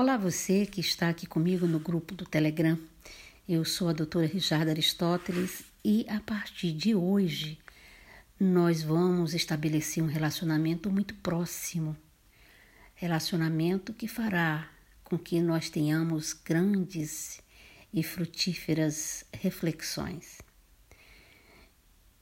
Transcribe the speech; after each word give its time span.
Olá, 0.00 0.16
você 0.16 0.64
que 0.64 0.80
está 0.80 1.08
aqui 1.08 1.26
comigo 1.26 1.66
no 1.66 1.80
grupo 1.80 2.14
do 2.14 2.24
Telegram. 2.24 2.78
Eu 3.48 3.64
sou 3.64 3.88
a 3.88 3.92
doutora 3.92 4.28
Richard 4.28 4.70
Aristóteles 4.70 5.64
e 5.84 6.06
a 6.08 6.20
partir 6.20 6.70
de 6.70 6.94
hoje 6.94 7.58
nós 8.38 8.80
vamos 8.80 9.34
estabelecer 9.34 10.00
um 10.00 10.06
relacionamento 10.06 10.88
muito 10.88 11.16
próximo. 11.16 11.96
Relacionamento 12.94 13.92
que 13.92 14.06
fará 14.06 14.70
com 15.02 15.18
que 15.18 15.40
nós 15.40 15.68
tenhamos 15.68 16.32
grandes 16.32 17.40
e 17.92 18.00
frutíferas 18.04 19.24
reflexões. 19.32 20.38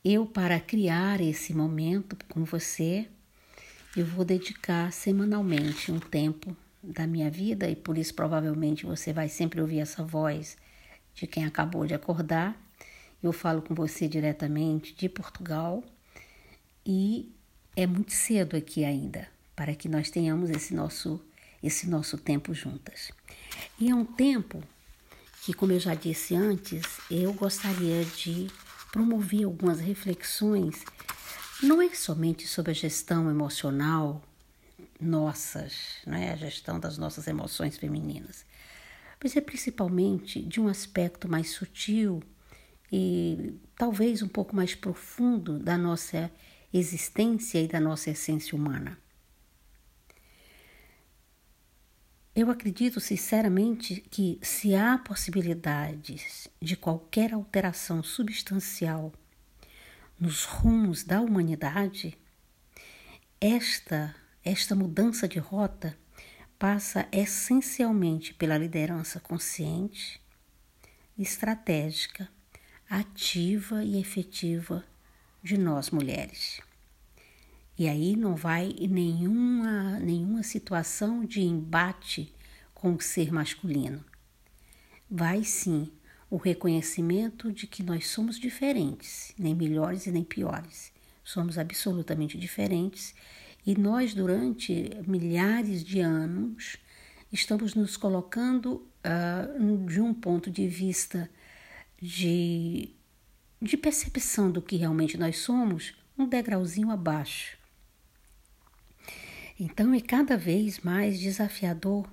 Eu, 0.02 0.24
para 0.24 0.58
criar 0.58 1.20
esse 1.20 1.52
momento 1.52 2.16
com 2.30 2.42
você, 2.42 3.06
eu 3.94 4.06
vou 4.06 4.24
dedicar 4.24 4.90
semanalmente 4.94 5.92
um 5.92 6.00
tempo 6.00 6.56
da 6.86 7.06
minha 7.06 7.30
vida 7.30 7.68
e 7.68 7.76
por 7.76 7.98
isso 7.98 8.14
provavelmente 8.14 8.86
você 8.86 9.12
vai 9.12 9.28
sempre 9.28 9.60
ouvir 9.60 9.80
essa 9.80 10.04
voz 10.04 10.56
de 11.14 11.26
quem 11.26 11.44
acabou 11.44 11.86
de 11.86 11.94
acordar. 11.94 12.56
Eu 13.22 13.32
falo 13.32 13.62
com 13.62 13.74
você 13.74 14.06
diretamente 14.06 14.94
de 14.94 15.08
Portugal 15.08 15.82
e 16.84 17.32
é 17.74 17.86
muito 17.86 18.12
cedo 18.12 18.56
aqui 18.56 18.84
ainda 18.84 19.28
para 19.54 19.74
que 19.74 19.88
nós 19.88 20.10
tenhamos 20.10 20.50
esse 20.50 20.74
nosso 20.74 21.20
esse 21.62 21.88
nosso 21.88 22.16
tempo 22.16 22.54
juntas. 22.54 23.10
E 23.80 23.90
é 23.90 23.94
um 23.94 24.04
tempo 24.04 24.62
que, 25.42 25.52
como 25.52 25.72
eu 25.72 25.80
já 25.80 25.94
disse 25.94 26.36
antes, 26.36 26.82
eu 27.10 27.32
gostaria 27.32 28.04
de 28.04 28.46
promover 28.92 29.44
algumas 29.44 29.80
reflexões, 29.80 30.84
não 31.62 31.82
é 31.82 31.92
somente 31.94 32.46
sobre 32.46 32.70
a 32.70 32.74
gestão 32.74 33.30
emocional 33.30 34.22
nossas, 35.00 35.98
né, 36.06 36.32
a 36.32 36.36
gestão 36.36 36.80
das 36.80 36.96
nossas 36.96 37.26
emoções 37.26 37.76
femininas, 37.76 38.44
mas 39.22 39.36
é 39.36 39.40
principalmente 39.40 40.42
de 40.42 40.60
um 40.60 40.68
aspecto 40.68 41.28
mais 41.28 41.50
sutil 41.50 42.22
e 42.92 43.54
talvez 43.76 44.22
um 44.22 44.28
pouco 44.28 44.54
mais 44.54 44.74
profundo 44.74 45.58
da 45.58 45.76
nossa 45.76 46.30
existência 46.72 47.60
e 47.60 47.68
da 47.68 47.80
nossa 47.80 48.10
essência 48.10 48.56
humana. 48.56 48.98
Eu 52.34 52.50
acredito 52.50 53.00
sinceramente 53.00 54.04
que, 54.10 54.38
se 54.42 54.74
há 54.74 54.98
possibilidades 54.98 56.48
de 56.60 56.76
qualquer 56.76 57.32
alteração 57.32 58.02
substancial 58.02 59.10
nos 60.20 60.44
rumos 60.44 61.02
da 61.02 61.20
humanidade, 61.22 62.16
esta 63.40 64.14
esta 64.46 64.76
mudança 64.76 65.26
de 65.26 65.40
rota 65.40 65.98
passa 66.56 67.08
essencialmente 67.10 68.32
pela 68.32 68.56
liderança 68.56 69.18
consciente, 69.18 70.22
estratégica, 71.18 72.28
ativa 72.88 73.82
e 73.82 73.98
efetiva 73.98 74.84
de 75.42 75.58
nós 75.58 75.90
mulheres. 75.90 76.60
E 77.76 77.88
aí 77.88 78.14
não 78.14 78.36
vai 78.36 78.72
nenhuma, 78.88 79.98
nenhuma 79.98 80.44
situação 80.44 81.24
de 81.24 81.40
embate 81.40 82.32
com 82.72 82.94
o 82.94 83.00
ser 83.00 83.32
masculino. 83.32 84.04
Vai 85.10 85.42
sim 85.42 85.90
o 86.30 86.36
reconhecimento 86.36 87.52
de 87.52 87.66
que 87.66 87.82
nós 87.82 88.06
somos 88.06 88.38
diferentes, 88.38 89.32
nem 89.36 89.56
melhores 89.56 90.06
e 90.06 90.12
nem 90.12 90.22
piores. 90.22 90.92
Somos 91.24 91.58
absolutamente 91.58 92.38
diferentes 92.38 93.12
e 93.66 93.76
nós, 93.76 94.14
durante 94.14 94.90
milhares 95.08 95.82
de 95.82 95.98
anos, 95.98 96.76
estamos 97.32 97.74
nos 97.74 97.96
colocando 97.96 98.86
uh, 99.04 99.86
de 99.86 100.00
um 100.00 100.14
ponto 100.14 100.48
de 100.48 100.68
vista 100.68 101.28
de, 102.00 102.94
de 103.60 103.76
percepção 103.76 104.52
do 104.52 104.62
que 104.62 104.76
realmente 104.76 105.18
nós 105.18 105.38
somos, 105.38 105.94
um 106.16 106.28
degrauzinho 106.28 106.92
abaixo. 106.92 107.58
Então 109.58 109.92
é 109.92 110.00
cada 110.00 110.36
vez 110.36 110.78
mais 110.80 111.18
desafiador 111.18 112.08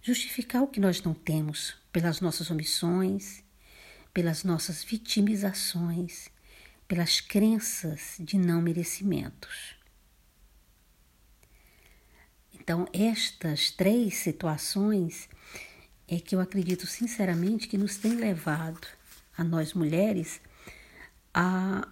justificar 0.00 0.62
o 0.62 0.68
que 0.68 0.78
nós 0.78 1.02
não 1.02 1.14
temos 1.14 1.74
pelas 1.90 2.20
nossas 2.20 2.48
omissões, 2.48 3.42
pelas 4.14 4.44
nossas 4.44 4.84
vitimizações, 4.84 6.28
pelas 6.86 7.20
crenças 7.20 8.16
de 8.20 8.38
não 8.38 8.62
merecimentos. 8.62 9.75
Então, 12.66 12.84
estas 12.92 13.70
três 13.70 14.16
situações 14.16 15.28
é 16.08 16.18
que 16.18 16.34
eu 16.34 16.40
acredito 16.40 16.84
sinceramente 16.84 17.68
que 17.68 17.78
nos 17.78 17.96
tem 17.96 18.16
levado, 18.16 18.88
a 19.38 19.44
nós 19.44 19.72
mulheres, 19.72 20.40
a, 21.32 21.86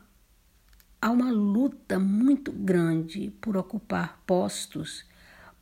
a 1.00 1.10
uma 1.12 1.30
luta 1.30 2.00
muito 2.00 2.50
grande 2.50 3.32
por 3.40 3.56
ocupar 3.56 4.20
postos, 4.26 5.04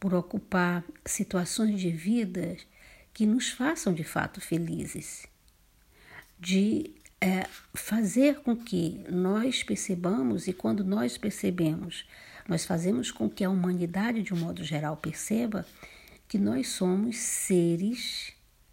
por 0.01 0.15
ocupar 0.15 0.83
situações 1.05 1.79
de 1.79 1.91
vida 1.91 2.57
que 3.13 3.27
nos 3.27 3.51
façam 3.51 3.93
de 3.93 4.05
fato 4.05 4.41
felizes, 4.41 5.27
de 6.41 6.91
é, 7.21 7.47
fazer 7.75 8.41
com 8.41 8.57
que 8.57 9.05
nós 9.11 9.63
percebamos 9.63 10.49
e 10.49 10.55
quando 10.55 10.83
nós 10.83 11.19
percebemos 11.19 12.07
nós 12.49 12.65
fazemos 12.65 13.11
com 13.11 13.29
que 13.29 13.45
a 13.45 13.51
humanidade, 13.51 14.23
de 14.23 14.35
um 14.35 14.39
modo 14.39 14.65
geral, 14.65 14.97
perceba 14.97 15.67
que 16.29 16.39
nós 16.39 16.69
somos 16.69 17.17
seres 17.17 18.33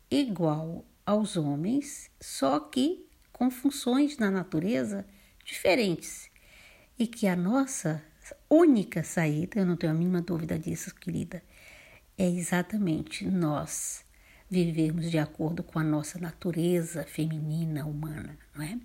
igual 0.09 0.85
aos 1.05 1.37
homens, 1.37 2.09
só 2.19 2.59
que 2.59 3.05
com 3.31 3.49
funções 3.49 4.17
na 4.17 4.29
natureza 4.29 5.05
diferentes. 5.43 6.29
E 6.97 7.07
que 7.07 7.27
a 7.27 7.35
nossa 7.35 8.03
única 8.49 9.03
saída, 9.03 9.59
eu 9.59 9.65
não 9.65 9.77
tenho 9.77 9.93
a 9.93 9.95
mínima 9.95 10.21
dúvida 10.21 10.59
disso, 10.59 10.93
querida, 10.93 11.41
é 12.17 12.29
exatamente 12.29 13.25
nós 13.25 14.03
vivermos 14.49 15.09
de 15.09 15.17
acordo 15.17 15.63
com 15.63 15.79
a 15.79 15.83
nossa 15.83 16.19
natureza 16.19 17.03
feminina 17.03 17.85
humana, 17.85 18.37
não 18.55 18.63
é? 18.63 18.77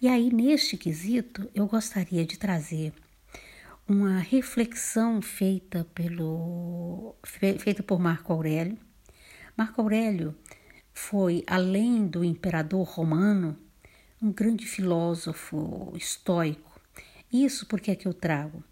E 0.00 0.08
aí, 0.08 0.32
neste 0.32 0.76
quesito, 0.76 1.48
eu 1.54 1.66
gostaria 1.66 2.24
de 2.24 2.38
trazer 2.38 2.92
uma 3.88 4.18
reflexão 4.18 5.20
feita 5.20 5.86
pelo 5.94 7.14
feita 7.58 7.82
por 7.82 7.98
Marco 8.00 8.32
Aurélio. 8.32 8.78
Marco 9.56 9.80
Aurélio 9.80 10.34
foi 10.92 11.44
além 11.46 12.06
do 12.06 12.24
imperador 12.24 12.86
romano 12.86 13.56
um 14.22 14.32
grande 14.32 14.66
filósofo 14.66 15.92
estoico. 15.96 16.80
Isso 17.32 17.66
porque 17.66 17.90
é 17.90 17.94
que 17.94 18.08
eu 18.08 18.14
trago? 18.14 18.64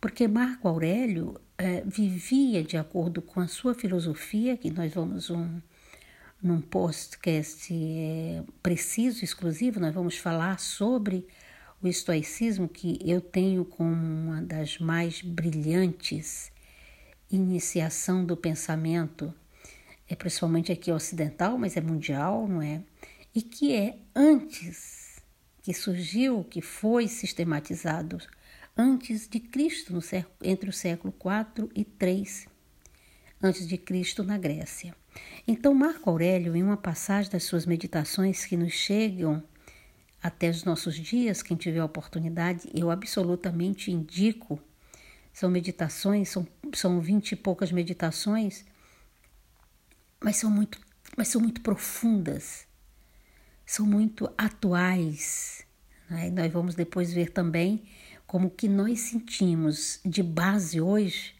Porque 0.00 0.28
Marco 0.28 0.68
Aurélio 0.68 1.40
eh, 1.58 1.82
vivia 1.84 2.62
de 2.62 2.76
acordo 2.76 3.20
com 3.20 3.40
a 3.40 3.48
sua 3.48 3.74
filosofia, 3.74 4.56
que 4.56 4.70
nós 4.70 4.94
vamos 4.94 5.30
um 5.30 5.60
num 6.42 6.60
podcast 6.60 7.72
eh, 7.72 8.42
preciso, 8.62 9.24
exclusivo, 9.24 9.78
nós 9.78 9.94
vamos 9.94 10.16
falar 10.16 10.58
sobre 10.58 11.26
o 11.82 11.88
estoicismo, 11.88 12.68
que 12.68 12.98
eu 13.04 13.20
tenho 13.20 13.64
como 13.64 13.94
uma 13.94 14.42
das 14.42 14.78
mais 14.78 15.22
brilhantes 15.22 16.52
iniciação 17.30 18.24
do 18.24 18.36
pensamento, 18.36 19.32
é 20.08 20.14
principalmente 20.14 20.72
aqui 20.72 20.90
ocidental, 20.90 21.56
mas 21.56 21.76
é 21.76 21.80
mundial, 21.80 22.46
não 22.48 22.60
é? 22.60 22.82
E 23.34 23.40
que 23.40 23.74
é 23.74 23.96
antes 24.14 25.22
que 25.62 25.72
surgiu, 25.72 26.42
que 26.44 26.60
foi 26.60 27.06
sistematizado 27.06 28.18
antes 28.76 29.28
de 29.28 29.38
Cristo, 29.38 29.92
no 29.92 30.00
entre 30.42 30.68
o 30.68 30.72
século 30.72 31.12
4 31.12 31.70
e 31.74 31.84
3 31.84 32.48
antes 33.42 33.66
de 33.66 33.78
Cristo 33.78 34.22
na 34.22 34.36
Grécia. 34.36 34.94
Então 35.46 35.74
Marco 35.74 36.10
Aurélio, 36.10 36.54
em 36.54 36.62
uma 36.62 36.76
passagem 36.76 37.30
das 37.30 37.44
suas 37.44 37.64
meditações 37.64 38.44
que 38.44 38.56
nos 38.56 38.72
chegam 38.72 39.42
até 40.22 40.50
os 40.50 40.64
nossos 40.64 40.96
dias, 40.96 41.42
quem 41.42 41.56
tiver 41.56 41.80
a 41.80 41.84
oportunidade, 41.84 42.68
eu 42.74 42.90
absolutamente 42.90 43.90
indico. 43.90 44.60
São 45.32 45.48
meditações, 45.48 46.28
são, 46.28 46.46
são 46.74 47.02
e 47.02 47.36
poucas 47.36 47.72
meditações, 47.72 48.64
mas 50.22 50.36
são 50.36 50.50
muito, 50.50 50.78
mas 51.16 51.28
são 51.28 51.40
muito 51.40 51.60
profundas, 51.60 52.66
são 53.64 53.86
muito 53.86 54.30
atuais. 54.36 55.64
Né? 56.10 56.30
Nós 56.30 56.52
vamos 56.52 56.74
depois 56.74 57.12
ver 57.12 57.30
também 57.30 57.84
como 58.26 58.50
que 58.50 58.68
nós 58.68 59.00
sentimos 59.00 60.00
de 60.04 60.22
base 60.22 60.80
hoje, 60.80 61.34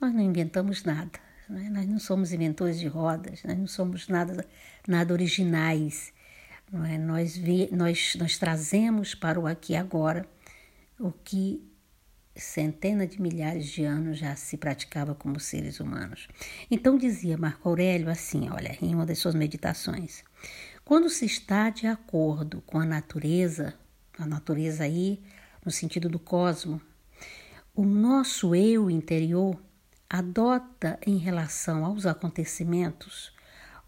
nós 0.00 0.12
não 0.12 0.20
inventamos 0.20 0.82
nada. 0.82 1.20
Né? 1.48 1.68
Nós 1.70 1.86
não 1.86 1.98
somos 1.98 2.32
inventores 2.32 2.80
de 2.80 2.88
rodas, 2.88 3.42
nós 3.44 3.56
não 3.56 3.66
somos 3.66 4.08
nada, 4.08 4.46
nada 4.88 5.12
originais. 5.12 6.13
Não 6.72 6.84
é? 6.84 6.98
nós, 6.98 7.40
nós, 7.70 8.16
nós 8.16 8.38
trazemos 8.38 9.14
para 9.14 9.38
o 9.38 9.46
aqui 9.46 9.74
e 9.74 9.76
agora 9.76 10.26
o 10.98 11.12
que 11.12 11.62
centenas 12.36 13.08
de 13.08 13.20
milhares 13.20 13.66
de 13.66 13.84
anos 13.84 14.18
já 14.18 14.34
se 14.34 14.56
praticava 14.56 15.14
como 15.14 15.38
seres 15.38 15.78
humanos. 15.78 16.26
Então 16.70 16.98
dizia 16.98 17.38
Marco 17.38 17.68
Aurélio 17.68 18.10
assim, 18.10 18.48
olha, 18.50 18.76
em 18.82 18.94
uma 18.94 19.06
das 19.06 19.18
suas 19.18 19.34
meditações: 19.34 20.24
quando 20.84 21.08
se 21.08 21.24
está 21.24 21.70
de 21.70 21.86
acordo 21.86 22.60
com 22.62 22.78
a 22.78 22.84
natureza, 22.84 23.74
a 24.18 24.26
natureza 24.26 24.84
aí 24.84 25.22
no 25.64 25.70
sentido 25.70 26.08
do 26.08 26.18
cosmo, 26.18 26.80
o 27.74 27.84
nosso 27.84 28.54
eu 28.54 28.90
interior 28.90 29.60
adota 30.08 30.98
em 31.06 31.16
relação 31.16 31.84
aos 31.84 32.06
acontecimentos 32.06 33.32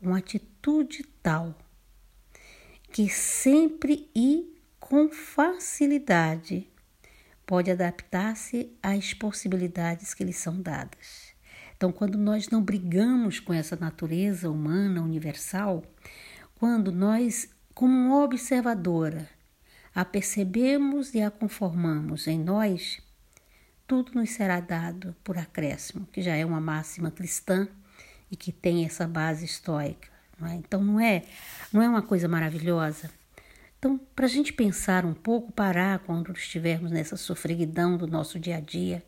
uma 0.01 0.19
atitude 0.19 1.05
tal 1.23 1.55
que 2.93 3.09
sempre 3.09 4.11
e 4.15 4.57
com 4.79 5.09
facilidade 5.09 6.69
pode 7.45 7.71
adaptar-se 7.71 8.73
às 8.83 9.15
possibilidades 9.15 10.15
que 10.15 10.25
lhe 10.25 10.33
são 10.33 10.61
dadas. 10.61 11.35
Então, 11.77 11.93
quando 11.93 12.17
nós 12.17 12.49
não 12.49 12.63
brigamos 12.63 13.39
com 13.39 13.53
essa 13.53 13.77
natureza 13.77 14.51
humana 14.51 15.03
universal, 15.03 15.83
quando 16.55 16.91
nós, 16.91 17.51
como 17.75 18.23
observadora, 18.23 19.29
a 19.95 20.05
percebemos 20.05 21.15
e 21.15 21.21
a 21.21 21.31
conformamos 21.31 22.27
em 22.27 22.39
nós, 22.39 23.01
tudo 23.87 24.13
nos 24.15 24.31
será 24.31 24.59
dado 24.59 25.15
por 25.23 25.39
acréscimo, 25.39 26.07
que 26.07 26.23
já 26.23 26.35
é 26.35 26.45
uma 26.45 26.61
máxima 26.61 27.11
cristã 27.11 27.69
e 28.31 28.37
que 28.37 28.51
tem 28.51 28.85
essa 28.85 29.07
base 29.07 29.45
estoica. 29.45 30.16
Não 30.39 30.49
é? 30.49 30.55
Então 30.55 30.83
não 30.83 31.01
é, 31.01 31.25
não 31.73 31.83
é 31.83 31.89
uma 31.89 32.03
coisa 32.03 32.29
maravilhosa? 32.29 33.11
Então, 33.79 33.99
para 34.15 34.27
a 34.27 34.29
gente 34.29 34.53
pensar 34.53 35.05
um 35.05 35.15
pouco, 35.15 35.53
parar 35.53 35.99
quando 36.01 36.33
estivermos 36.33 36.91
nessa 36.91 37.17
sofreguidão 37.17 37.97
do 37.97 38.07
nosso 38.07 38.39
dia 38.39 38.57
a 38.57 38.61
dia, 38.61 39.03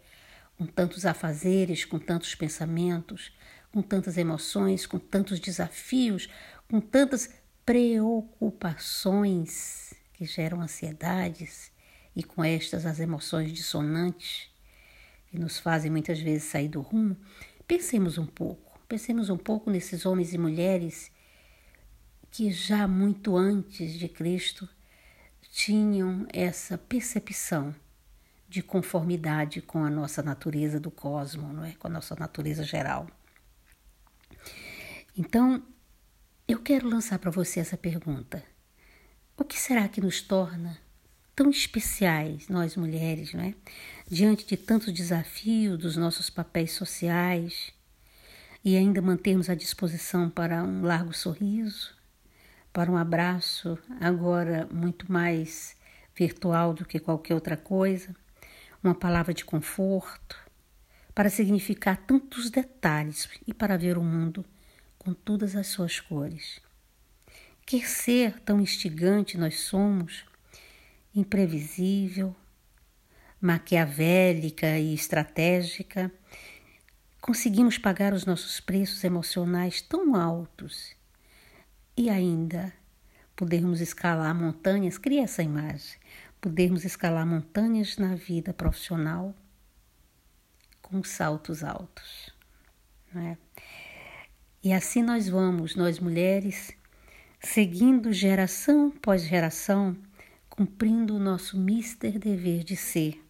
com 0.57 0.67
tantos 0.67 1.07
afazeres, 1.07 1.85
com 1.85 1.99
tantos 1.99 2.35
pensamentos, 2.35 3.33
com 3.73 3.83
tantas 3.83 4.19
emoções, 4.19 4.87
com 4.87 4.99
tantos 4.99 5.41
desafios, 5.41 6.29
com 6.69 6.81
tantas 6.81 7.31
preocupações 7.65 9.95
que 10.13 10.25
geram 10.25 10.61
ansiedades 10.61 11.73
e 12.15 12.23
com 12.23 12.45
estas 12.45 12.87
as 12.87 13.01
emoções 13.01 13.53
dissonantes 13.53 14.49
que 15.29 15.39
nos 15.39 15.59
fazem 15.59 15.91
muitas 15.91 16.19
vezes 16.19 16.45
sair 16.45 16.69
do 16.69 16.81
rumo, 16.81 17.17
pensemos 17.67 18.19
um 18.19 18.27
pouco, 18.27 18.81
pensemos 18.89 19.31
um 19.31 19.37
pouco 19.37 19.71
nesses 19.71 20.07
homens 20.07 20.33
e 20.33 20.39
mulheres 20.39 21.11
que 22.31 22.51
já 22.51 22.87
muito 22.87 23.37
antes 23.37 23.99
de 23.99 24.09
Cristo 24.09 24.69
tinham 25.51 26.27
essa 26.33 26.77
percepção 26.77 27.75
de 28.49 28.63
conformidade 28.63 29.61
com 29.61 29.85
a 29.85 29.91
nossa 29.91 30.23
natureza 30.23 30.81
do 30.81 30.91
cosmos, 30.91 31.55
não 31.55 31.65
é? 31.65 31.73
com 31.73 31.87
a 31.87 31.91
nossa 31.91 32.15
natureza 32.17 32.63
geral. 32.63 33.07
Então, 35.17 35.63
eu 36.47 36.61
quero 36.61 36.89
lançar 36.89 37.19
para 37.19 37.31
você 37.31 37.61
essa 37.61 37.77
pergunta: 37.77 38.43
o 39.37 39.45
que 39.45 39.59
será 39.59 39.89
que 39.89 40.01
nos 40.01 40.23
torna 40.23 40.79
tão 41.35 41.51
especiais, 41.51 42.49
nós 42.49 42.75
mulheres, 42.75 43.33
não 43.33 43.43
é? 43.43 43.55
Diante 44.09 44.47
de 44.47 44.57
tantos 44.57 44.93
desafios 44.93 45.79
dos 45.79 45.97
nossos 45.97 46.31
papéis 46.31 46.73
sociais 46.73 47.73
e 48.65 48.77
ainda 48.77 49.03
mantermos 49.03 49.49
a 49.49 49.55
disposição 49.55 50.29
para 50.29 50.65
um 50.65 50.83
largo 50.83 51.13
sorriso, 51.13 51.98
para 52.73 52.91
um 52.91 52.97
abraço, 52.97 53.79
agora 54.01 54.69
muito 54.73 55.11
mais 55.11 55.77
virtual 56.15 56.75
do 56.75 56.85
que 56.85 56.99
qualquer 56.99 57.35
outra 57.35 57.57
coisa, 57.57 58.15
uma 58.83 58.95
palavra 58.95 59.33
de 59.33 59.45
conforto, 59.45 60.37
para 61.15 61.31
significar 61.31 61.97
tantos 61.97 62.51
detalhes 62.51 63.29
e 63.47 63.53
para 63.53 63.77
ver 63.77 63.99
o 63.99 64.03
mundo 64.03 64.45
com 64.99 65.13
todas 65.13 65.57
as 65.57 65.67
suas 65.69 66.01
cores. 66.01 66.61
Que 67.67 67.87
ser 67.87 68.41
tão 68.41 68.61
instigante 68.61 69.37
nós 69.37 69.61
somos, 69.61 70.25
imprevisível, 71.15 72.35
maquiavélica 73.41 74.79
e 74.79 74.95
estratégica, 74.95 76.13
conseguimos 77.21 77.79
pagar 77.79 78.13
os 78.13 78.25
nossos 78.25 78.61
preços 78.61 79.05
emocionais 79.05 79.81
tão 79.81 80.15
altos 80.15 80.98
e 81.99 82.09
ainda 82.09 82.73
podermos 83.35 83.81
escalar 83.81 84.33
montanhas, 84.33 84.97
cria 84.97 85.25
essa 85.25 85.43
imagem, 85.43 85.99
podermos 86.41 86.85
escalar 86.85 87.27
montanhas 87.27 87.97
na 87.97 88.15
vida 88.15 88.55
profissional 88.55 89.35
com 90.81 91.03
saltos 91.03 91.65
altos. 91.65 92.33
Não 93.13 93.21
é? 93.21 93.39
E 94.63 94.73
assim 94.73 95.03
nós 95.03 95.29
vamos, 95.29 95.75
nós 95.75 95.99
mulheres, 95.99 96.71
seguindo 97.41 98.13
geração 98.13 98.93
após 98.97 99.23
geração, 99.23 99.97
cumprindo 100.49 101.17
o 101.17 101.21
nosso 101.21 101.59
mister 101.59 102.17
dever 102.17 102.63
de 102.63 102.77
ser. 102.77 103.21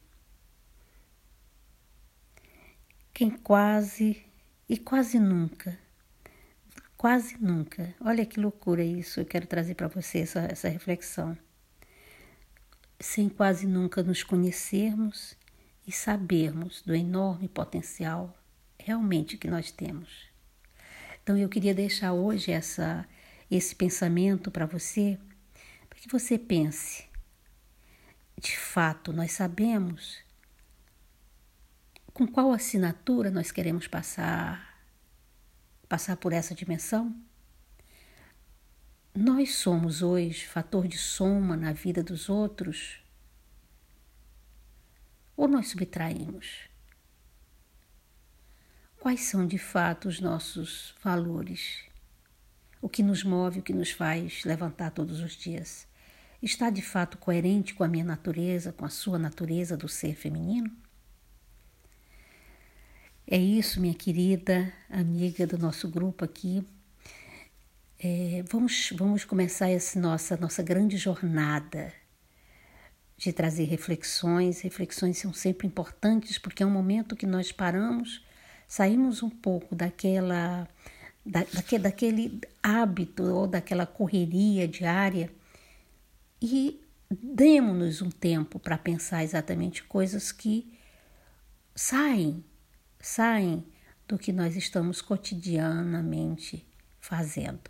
Quem 3.14 3.30
quase 3.30 4.22
e 4.68 4.76
quase 4.76 5.18
nunca 5.18 5.87
Quase 6.98 7.36
nunca. 7.38 7.94
Olha 8.00 8.26
que 8.26 8.40
loucura 8.40 8.82
isso. 8.82 9.20
Eu 9.20 9.24
quero 9.24 9.46
trazer 9.46 9.76
para 9.76 9.86
você 9.86 10.18
essa, 10.18 10.40
essa 10.40 10.68
reflexão. 10.68 11.38
Sem 12.98 13.28
quase 13.28 13.68
nunca 13.68 14.02
nos 14.02 14.24
conhecermos 14.24 15.36
e 15.86 15.92
sabermos 15.92 16.82
do 16.82 16.92
enorme 16.96 17.46
potencial 17.48 18.36
realmente 18.76 19.36
que 19.36 19.48
nós 19.48 19.70
temos. 19.70 20.26
Então 21.22 21.38
eu 21.38 21.48
queria 21.48 21.72
deixar 21.72 22.12
hoje 22.14 22.50
essa, 22.50 23.06
esse 23.48 23.76
pensamento 23.76 24.50
para 24.50 24.66
você, 24.66 25.16
para 25.88 26.00
que 26.00 26.08
você 26.08 26.36
pense. 26.36 27.06
De 28.36 28.58
fato, 28.58 29.12
nós 29.12 29.30
sabemos 29.30 30.18
com 32.12 32.26
qual 32.26 32.52
assinatura 32.52 33.30
nós 33.30 33.52
queremos 33.52 33.86
passar 33.86 34.67
passar 35.88 36.16
por 36.16 36.32
essa 36.32 36.54
dimensão? 36.54 37.14
Nós 39.14 39.56
somos 39.56 40.02
hoje 40.02 40.46
fator 40.46 40.86
de 40.86 40.98
soma 40.98 41.56
na 41.56 41.72
vida 41.72 42.02
dos 42.02 42.28
outros? 42.28 43.00
Ou 45.36 45.48
nós 45.48 45.68
subtraímos? 45.68 46.68
Quais 49.00 49.22
são 49.22 49.46
de 49.46 49.58
fato 49.58 50.08
os 50.08 50.20
nossos 50.20 50.94
valores? 51.02 51.84
O 52.80 52.88
que 52.88 53.02
nos 53.02 53.24
move, 53.24 53.60
o 53.60 53.62
que 53.62 53.72
nos 53.72 53.90
faz 53.90 54.44
levantar 54.44 54.90
todos 54.90 55.20
os 55.20 55.32
dias? 55.32 55.86
Está 56.42 56.70
de 56.70 56.82
fato 56.82 57.18
coerente 57.18 57.74
com 57.74 57.82
a 57.82 57.88
minha 57.88 58.04
natureza, 58.04 58.72
com 58.72 58.84
a 58.84 58.88
sua 58.90 59.18
natureza 59.18 59.76
do 59.76 59.88
ser 59.88 60.14
feminino? 60.14 60.70
É 63.30 63.36
isso, 63.36 63.78
minha 63.78 63.92
querida 63.92 64.72
amiga 64.88 65.46
do 65.46 65.58
nosso 65.58 65.86
grupo 65.86 66.24
aqui. 66.24 66.64
É, 67.98 68.42
vamos, 68.48 68.90
vamos 68.96 69.22
começar 69.22 69.68
essa 69.68 70.00
nossa, 70.00 70.34
nossa 70.38 70.62
grande 70.62 70.96
jornada 70.96 71.92
de 73.18 73.30
trazer 73.30 73.64
reflexões. 73.64 74.62
Reflexões 74.62 75.18
são 75.18 75.34
sempre 75.34 75.66
importantes 75.66 76.38
porque 76.38 76.62
é 76.62 76.66
um 76.66 76.70
momento 76.70 77.14
que 77.14 77.26
nós 77.26 77.52
paramos, 77.52 78.24
saímos 78.66 79.22
um 79.22 79.28
pouco 79.28 79.74
daquela, 79.74 80.66
da, 81.22 81.44
daquele, 81.52 81.82
daquele 81.82 82.40
hábito 82.62 83.24
ou 83.24 83.46
daquela 83.46 83.84
correria 83.84 84.66
diária 84.66 85.30
e 86.40 86.80
demos-nos 87.10 88.00
um 88.00 88.08
tempo 88.08 88.58
para 88.58 88.78
pensar 88.78 89.22
exatamente 89.22 89.84
coisas 89.84 90.32
que 90.32 90.72
saem 91.74 92.42
saem 93.00 93.64
do 94.06 94.18
que 94.18 94.32
nós 94.32 94.56
estamos 94.56 95.00
cotidianamente 95.02 96.66
fazendo. 97.00 97.60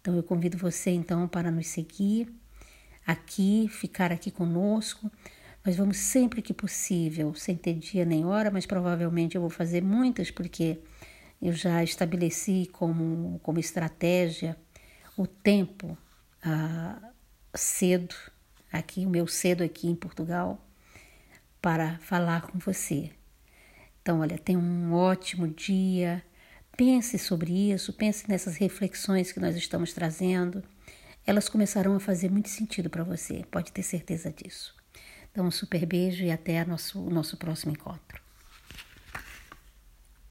Então 0.00 0.14
eu 0.14 0.22
convido 0.22 0.56
você 0.58 0.90
então 0.90 1.26
para 1.26 1.50
nos 1.50 1.66
seguir 1.66 2.32
aqui, 3.06 3.68
ficar 3.68 4.12
aqui 4.12 4.30
conosco. 4.30 5.10
Nós 5.64 5.76
vamos 5.76 5.96
sempre 5.96 6.42
que 6.42 6.52
possível, 6.52 7.34
sem 7.34 7.56
ter 7.56 7.74
dia 7.74 8.04
nem 8.04 8.24
hora, 8.24 8.50
mas 8.50 8.66
provavelmente 8.66 9.34
eu 9.34 9.40
vou 9.40 9.50
fazer 9.50 9.82
muitas 9.82 10.30
porque 10.30 10.78
eu 11.40 11.52
já 11.52 11.82
estabeleci 11.82 12.68
como, 12.72 13.38
como 13.40 13.58
estratégia 13.58 14.56
o 15.16 15.26
tempo 15.26 15.96
ah, 16.42 17.12
cedo, 17.54 18.14
aqui, 18.70 19.06
o 19.06 19.10
meu 19.10 19.26
cedo 19.26 19.62
aqui 19.62 19.88
em 19.88 19.94
Portugal, 19.94 20.62
para 21.62 21.98
falar 21.98 22.42
com 22.42 22.58
você. 22.58 23.10
Então, 24.04 24.20
olha, 24.20 24.36
tenha 24.36 24.58
um 24.58 24.92
ótimo 24.92 25.48
dia. 25.48 26.22
Pense 26.76 27.18
sobre 27.18 27.72
isso, 27.72 27.90
pense 27.90 28.28
nessas 28.28 28.54
reflexões 28.58 29.32
que 29.32 29.40
nós 29.40 29.56
estamos 29.56 29.94
trazendo. 29.94 30.62
Elas 31.26 31.48
começarão 31.48 31.96
a 31.96 32.00
fazer 32.00 32.30
muito 32.30 32.50
sentido 32.50 32.90
para 32.90 33.02
você, 33.02 33.46
pode 33.50 33.72
ter 33.72 33.82
certeza 33.82 34.30
disso. 34.30 34.74
Então, 35.32 35.46
um 35.46 35.50
super 35.50 35.86
beijo 35.86 36.22
e 36.22 36.30
até 36.30 36.62
o 36.62 36.68
nosso, 36.68 37.00
nosso 37.08 37.38
próximo 37.38 37.72
encontro. 37.72 38.23